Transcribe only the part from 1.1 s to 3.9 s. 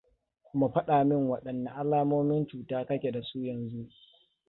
wadanne alamomin cuta ka ke da su yanzu?